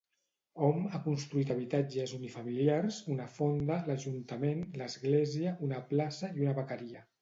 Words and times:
Hom 0.67 0.79
ha 0.95 1.01
construït 1.07 1.51
habitatges 1.55 2.15
unifamiliars, 2.19 2.99
una 3.19 3.29
fonda, 3.37 3.79
l'ajuntament, 3.93 4.67
l'església, 4.83 5.57
una 5.71 5.89
plaça 5.95 6.37
i 6.39 6.47
una 6.49 6.63
vaqueria. 6.65 7.11